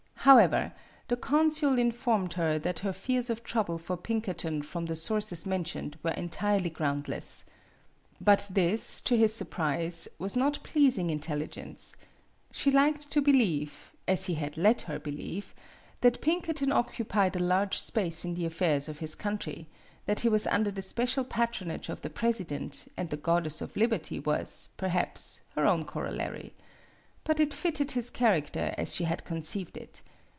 [0.25, 0.71] However,
[1.07, 5.97] the consul informed her that her fears of trouble for Pinkerton from the sources mentioned
[6.03, 7.43] were entirely groundless.
[8.23, 11.95] But this, to his surprise, was not pleasing intelligence.
[12.53, 15.55] She liked to believe (as he had let her believe)
[16.01, 19.65] that Pinkerton occupied a large space in the affairs of his country;
[20.05, 24.19] that he was under the special patronage of the President, and the Goddess of Liberty
[24.19, 26.53] was, perhaps, her own corollary.
[27.23, 30.03] But it fitted his character as she had conceived it.